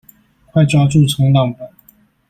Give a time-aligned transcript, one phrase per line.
[0.47, 1.69] 快抓住衝浪板